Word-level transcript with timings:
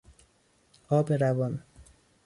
آب 0.89 1.11
روان 1.13 1.63